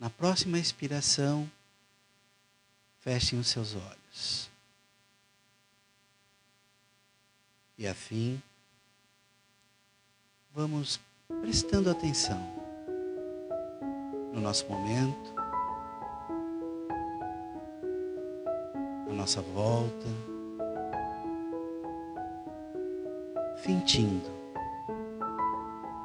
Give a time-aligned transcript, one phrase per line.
[0.00, 1.48] na próxima expiração,
[3.00, 4.50] fechem os seus olhos.
[7.76, 8.42] E afim,
[10.54, 10.98] vamos
[11.42, 12.38] prestando atenção
[14.32, 15.34] no nosso momento,
[19.06, 20.06] na nossa volta,
[23.62, 24.40] fintindo.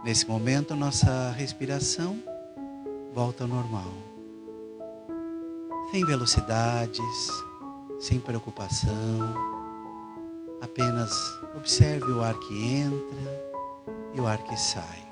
[0.04, 2.35] Nesse momento, a nossa respiração
[3.16, 3.94] volta ao normal.
[5.90, 7.30] Sem velocidades,
[7.98, 8.92] sem preocupação.
[10.62, 11.14] Apenas
[11.56, 13.56] observe o ar que entra
[14.14, 15.08] e o ar que sai.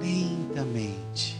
[0.00, 1.38] Lentamente.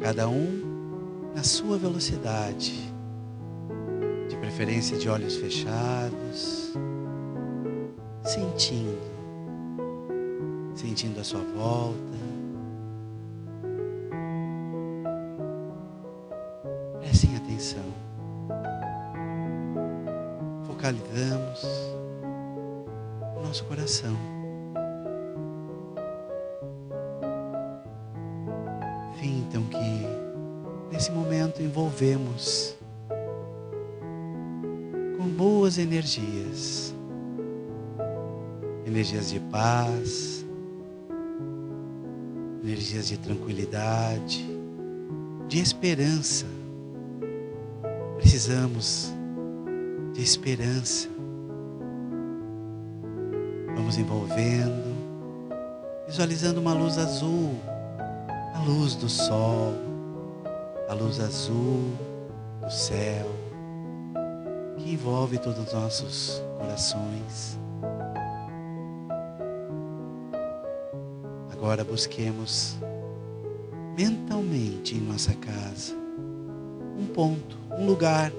[0.00, 2.94] Cada um na sua velocidade.
[4.28, 6.72] De preferência de olhos fechados
[8.24, 9.11] sentindo,
[10.74, 12.18] sentindo a sua volta.
[17.00, 17.84] Prestem atenção.
[20.66, 21.64] Focalizamos
[23.36, 24.16] o nosso coração.
[29.20, 30.06] Fintam que
[30.92, 32.76] nesse momento envolvemos
[35.16, 36.92] com boas energias
[38.92, 40.41] energias de paz,
[42.62, 44.46] energias de tranquilidade,
[45.48, 46.46] de esperança.
[48.16, 49.12] Precisamos
[50.14, 51.08] de esperança.
[53.74, 54.94] Vamos envolvendo,
[56.06, 57.58] visualizando uma luz azul,
[58.54, 59.74] a luz do sol,
[60.88, 61.90] a luz azul
[62.60, 63.26] do céu,
[64.76, 67.61] que envolve todos os nossos corações.
[71.62, 72.76] Agora busquemos
[73.96, 75.94] mentalmente em nossa casa
[76.98, 78.32] um ponto, um lugar.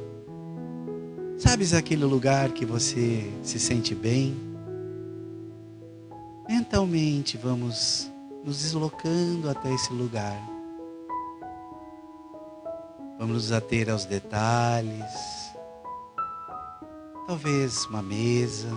[1.37, 4.35] Sabes aquele lugar que você se sente bem?
[6.49, 8.11] Mentalmente vamos
[8.43, 10.37] nos deslocando até esse lugar.
[13.17, 15.53] Vamos nos ater aos detalhes.
[17.25, 18.67] Talvez uma mesa,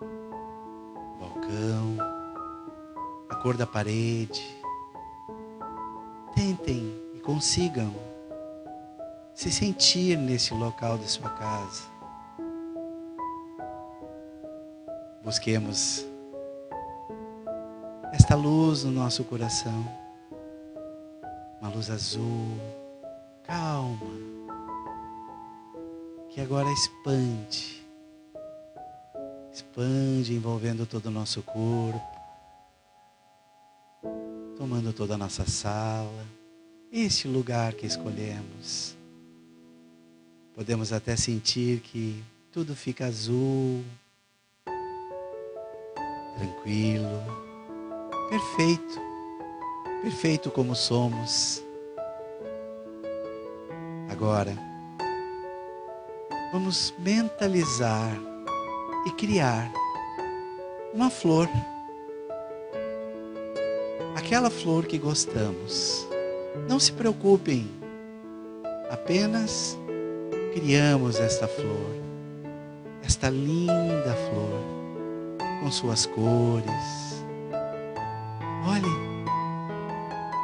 [0.00, 2.19] um balcão
[3.40, 4.42] cor da parede.
[6.34, 7.94] Tentem e consigam
[9.34, 11.84] se sentir nesse local de sua casa.
[15.24, 16.04] Busquemos
[18.12, 19.86] esta luz no nosso coração,
[21.60, 22.58] uma luz azul,
[23.42, 23.98] calma,
[26.30, 27.86] que agora expande,
[29.52, 32.19] expande envolvendo todo o nosso corpo
[34.60, 36.26] tomando toda a nossa sala,
[36.92, 38.94] este lugar que escolhemos.
[40.54, 42.22] Podemos até sentir que
[42.52, 43.82] tudo fica azul,
[46.36, 47.08] tranquilo,
[48.28, 49.00] perfeito,
[50.02, 51.64] perfeito como somos.
[54.10, 54.54] Agora,
[56.52, 58.12] vamos mentalizar
[59.06, 59.72] e criar
[60.92, 61.48] uma flor
[64.30, 66.06] aquela flor que gostamos.
[66.68, 67.68] Não se preocupem,
[68.88, 69.76] apenas
[70.54, 71.96] criamos esta flor,
[73.02, 77.24] esta linda flor, com suas cores.
[78.68, 79.26] Olhe,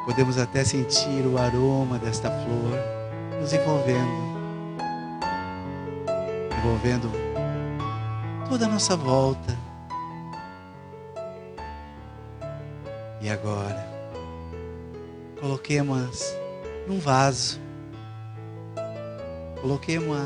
[0.04, 4.36] podemos até sentir o aroma desta flor nos envolvendo,
[6.58, 7.08] envolvendo
[8.48, 9.65] toda a nossa volta
[13.26, 13.84] E agora,
[15.40, 16.22] coloquemos
[16.86, 17.58] num vaso,
[19.60, 20.16] coloquemos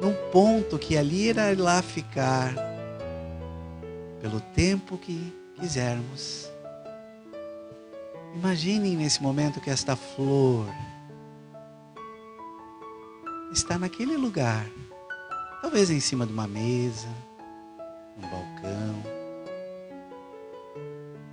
[0.00, 2.56] num ponto que ali irá lá ficar
[4.20, 6.50] pelo tempo que quisermos.
[8.34, 10.66] Imaginem nesse momento que esta flor
[13.52, 14.68] está naquele lugar,
[15.60, 17.06] talvez em cima de uma mesa,
[18.18, 19.21] um balcão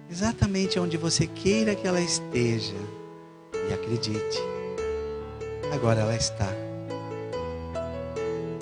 [0.09, 2.75] exatamente onde você queira que ela esteja.
[3.69, 4.39] E acredite,
[5.71, 6.49] agora ela está.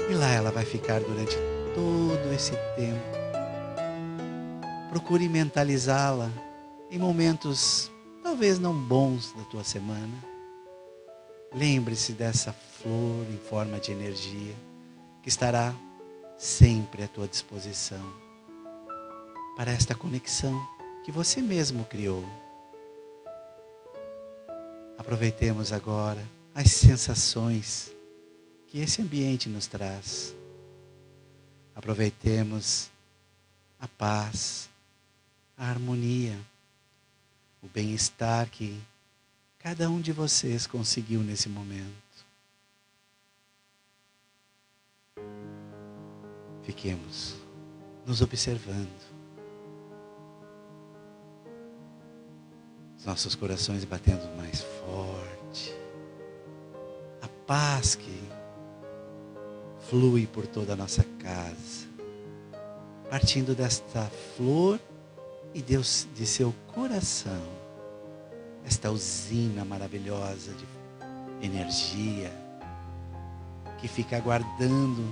[0.10, 1.36] E lá ela vai ficar durante
[1.74, 3.18] todo esse tempo.
[4.90, 6.30] Procure mentalizá-la
[6.92, 7.92] em momentos
[8.24, 10.14] talvez não bons da tua semana.
[11.54, 14.54] Lembre-se dessa flor em forma de energia
[15.24, 15.74] que estará
[16.38, 18.02] sempre à tua disposição
[19.56, 20.77] para esta conexão
[21.07, 22.21] que você mesmo criou.
[24.98, 26.21] Aproveitemos agora
[26.54, 27.94] as sensações
[28.68, 30.36] que esse ambiente nos traz.
[31.74, 32.92] Aproveitemos
[33.80, 34.69] a paz,
[35.57, 36.38] a harmonia,
[37.63, 38.77] o bem-estar que
[39.59, 42.25] cada um de vocês conseguiu nesse momento.
[46.63, 47.33] Fiquemos
[48.06, 49.06] nos observando.
[53.07, 55.74] Nossos corações batendo mais forte.
[57.21, 58.21] A paz que
[59.89, 61.88] flui por toda a nossa casa.
[63.09, 64.77] Partindo desta flor
[65.54, 67.42] e Deus de seu coração.
[68.65, 72.30] Esta usina maravilhosa de energia
[73.77, 75.06] que fica aguardando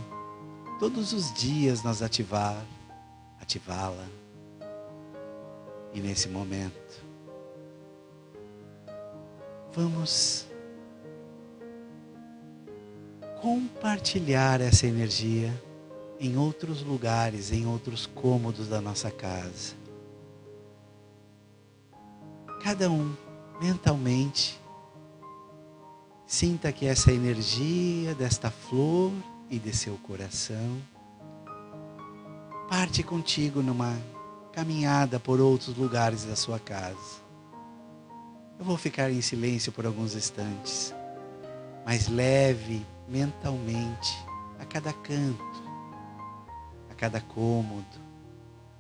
[0.82, 2.62] todos os dias nós ativar,
[3.40, 4.06] ativá-la.
[5.94, 7.05] E nesse momento,
[9.76, 10.48] vamos
[13.42, 15.54] compartilhar essa energia
[16.18, 19.76] em outros lugares, em outros cômodos da nossa casa.
[22.64, 23.14] Cada um
[23.62, 24.60] mentalmente
[26.26, 29.12] sinta que essa energia desta flor
[29.50, 30.82] e de seu coração.
[32.70, 33.96] Parte contigo numa
[34.54, 37.25] caminhada por outros lugares da sua casa.
[38.58, 40.94] Eu vou ficar em silêncio por alguns instantes,
[41.86, 44.16] mas leve mentalmente
[44.60, 45.64] a cada canto,
[46.90, 47.86] a cada cômodo,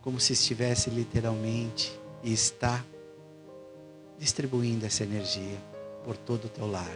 [0.01, 2.83] como se estivesse literalmente e está
[4.17, 5.61] distribuindo essa energia
[6.05, 6.95] por todo o teu lar.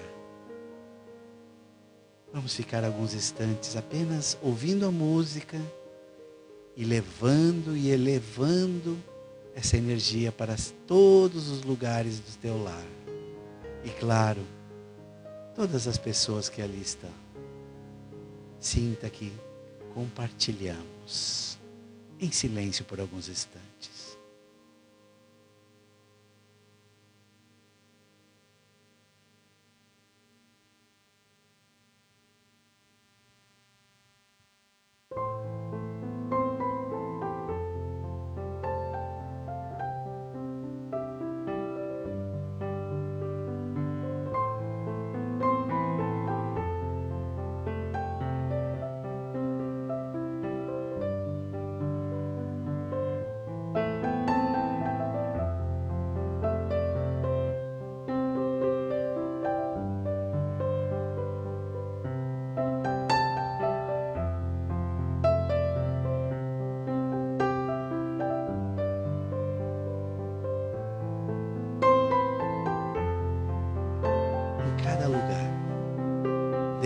[2.31, 5.59] Vamos ficar alguns instantes apenas ouvindo a música
[6.77, 8.97] e levando e elevando
[9.55, 10.55] essa energia para
[10.87, 12.85] todos os lugares do teu lar.
[13.83, 14.41] E claro,
[15.55, 17.13] todas as pessoas que ali estão.
[18.59, 19.31] Sinta que
[19.93, 21.57] compartilhamos
[22.19, 23.98] em silêncio por alguns instantes.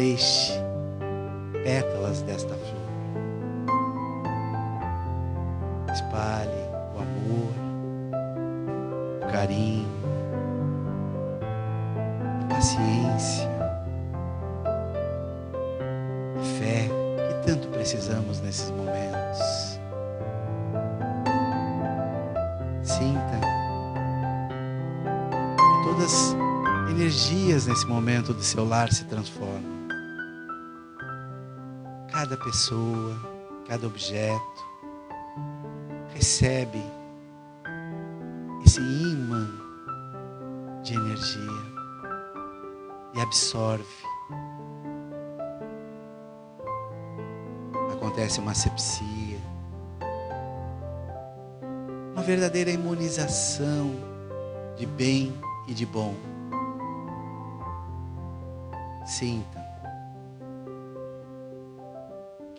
[0.04, 0.52] Deixe
[1.64, 2.84] pétalas desta flor.
[5.94, 6.52] Espalhe
[6.94, 7.54] o amor,
[9.22, 9.88] o carinho,
[12.42, 13.50] a paciência,
[16.38, 16.90] a fé
[17.30, 19.80] que tanto precisamos nesses momentos.
[22.84, 23.40] Sinta
[25.56, 29.73] que todas as energias nesse momento do seu lar se transformam
[32.24, 33.20] cada pessoa,
[33.68, 34.66] cada objeto
[36.14, 36.82] recebe
[38.66, 39.46] esse imã
[40.84, 41.74] de energia
[43.14, 43.84] e absorve.
[47.92, 49.42] Acontece uma sepsia,
[52.14, 53.92] uma verdadeira imunização
[54.78, 55.38] de bem
[55.68, 56.16] e de bom.
[59.06, 59.63] Sinta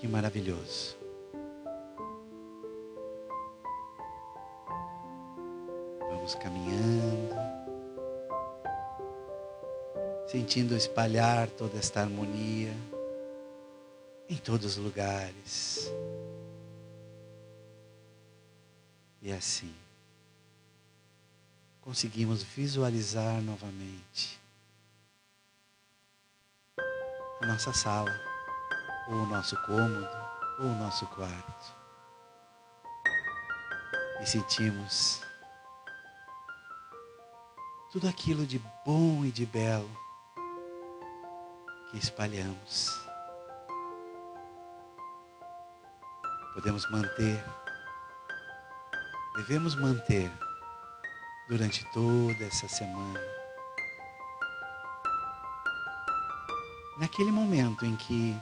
[0.04, 0.98] Que maravilhoso.
[5.98, 7.34] Vamos caminhando,
[10.26, 12.74] sentindo espalhar toda esta harmonia
[14.28, 15.90] em todos os lugares.
[19.22, 19.74] E assim,
[21.80, 24.38] conseguimos visualizar novamente
[27.40, 28.33] a nossa sala
[29.08, 30.08] ou o nosso cômodo,
[30.58, 31.74] ou o nosso quarto.
[34.20, 35.20] E sentimos
[37.92, 39.90] tudo aquilo de bom e de belo
[41.90, 42.90] que espalhamos.
[46.54, 47.44] Podemos manter,
[49.36, 50.30] devemos manter
[51.48, 53.20] durante toda essa semana
[56.98, 58.36] naquele momento em que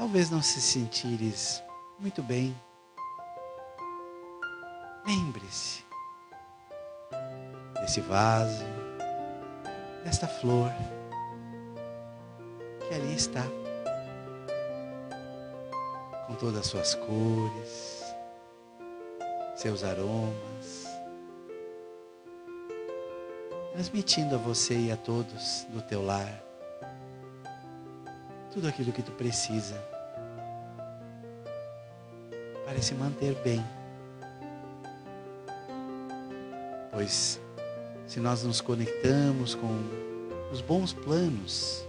[0.00, 1.62] talvez não se sentires
[1.98, 2.58] muito bem,
[5.06, 5.84] lembre-se
[7.78, 8.64] desse vaso,
[10.02, 10.72] desta flor
[12.88, 13.44] que ali está,
[16.26, 18.02] com todas as suas cores,
[19.54, 20.86] seus aromas,
[23.74, 26.49] transmitindo a você e a todos do teu lar
[28.52, 29.76] tudo aquilo que tu precisa
[32.64, 33.64] para se manter bem.
[36.92, 37.40] Pois
[38.06, 39.72] se nós nos conectamos com
[40.52, 41.86] os bons planos,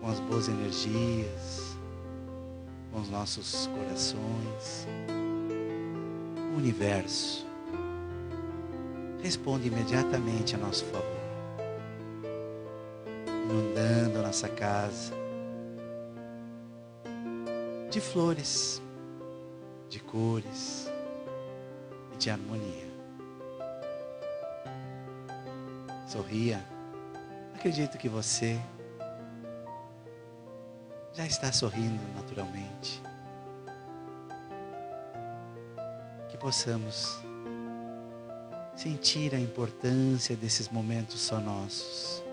[0.00, 1.76] com as boas energias,
[2.92, 4.86] com os nossos corações,
[6.52, 7.44] o universo
[9.20, 11.04] responde imediatamente a nosso favor,
[13.26, 15.23] inundando a nossa casa
[17.94, 18.82] de flores,
[19.88, 20.90] de cores
[22.12, 22.88] e de harmonia.
[26.08, 26.66] Sorria.
[27.54, 28.60] Acredito que você
[31.12, 33.00] já está sorrindo naturalmente.
[36.28, 37.20] Que possamos
[38.74, 42.23] sentir a importância desses momentos só nossos.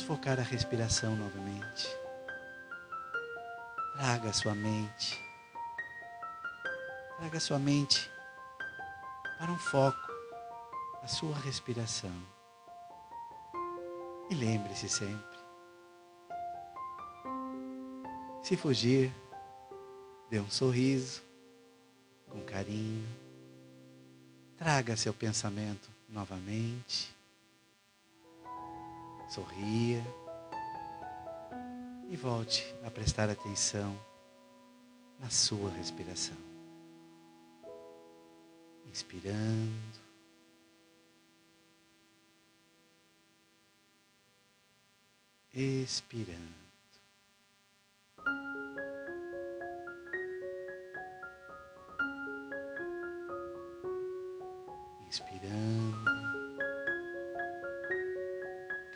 [0.00, 1.86] Vamos focar a respiração novamente.
[3.92, 5.20] Traga a sua mente.
[7.18, 8.10] Traga a sua mente
[9.38, 10.10] para um foco,
[11.02, 12.14] a sua respiração.
[14.30, 15.38] E lembre-se sempre:
[18.42, 19.12] se fugir,
[20.30, 21.20] dê um sorriso,
[22.26, 23.06] com carinho.
[24.56, 27.19] Traga seu pensamento novamente
[29.30, 30.02] sorria
[32.08, 33.96] e volte a prestar atenção
[35.20, 36.36] na sua respiração.
[38.90, 40.00] Inspirando.
[45.54, 46.60] Expirando.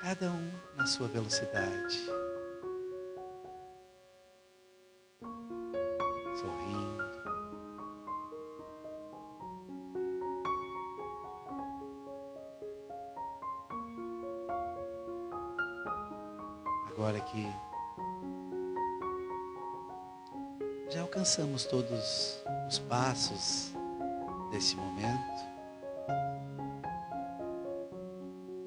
[0.05, 1.99] Cada um na sua velocidade.
[6.37, 7.05] Sorrindo.
[16.91, 17.47] Agora que
[20.91, 23.73] já alcançamos todos os passos
[24.51, 25.41] desse momento,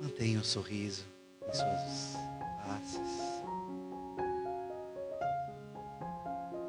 [0.02, 1.17] mantenha o sorriso
[1.58, 2.18] suas
[2.66, 3.44] faces.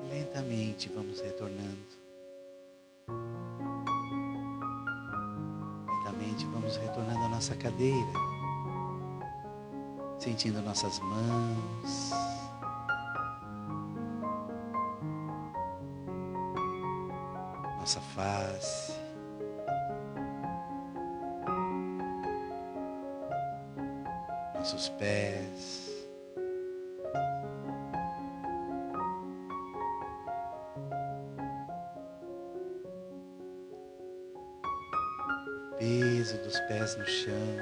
[0.02, 1.98] E lentamente vamos retornando.
[5.86, 8.12] Lentamente vamos retornando à nossa cadeira,
[10.18, 12.27] sentindo nossas mãos.
[24.58, 25.88] Nossos pés.
[35.78, 37.56] Peso dos pés no chão,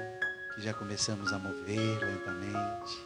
[0.54, 3.04] que já começamos a mover lentamente.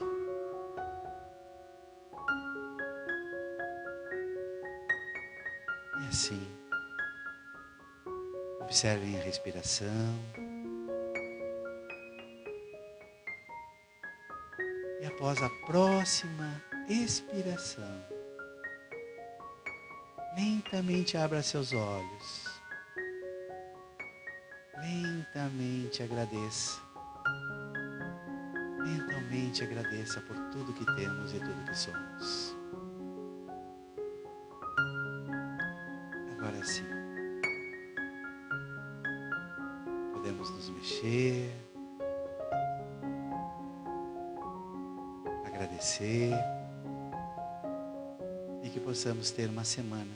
[6.00, 6.48] E assim,
[8.60, 10.39] observem a respiração.
[15.00, 18.04] E após a próxima expiração,
[20.36, 22.44] lentamente abra seus olhos.
[24.78, 26.80] Lentamente agradeça.
[28.78, 32.56] Lentamente agradeça por tudo que temos e tudo que somos.
[36.32, 36.84] Agora sim.
[40.12, 41.69] Podemos nos mexer.
[45.60, 46.32] Agradecer
[48.62, 50.10] e que possamos ter uma semana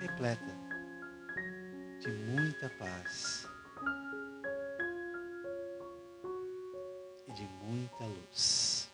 [0.00, 0.56] repleta
[2.00, 3.48] de muita paz
[7.26, 8.88] e de muita luz.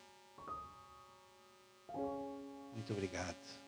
[2.72, 3.67] Muito obrigado.